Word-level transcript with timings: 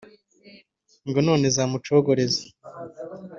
ngo 1.07 1.19
none 1.27 1.45
zamuncogoreza, 1.55 2.43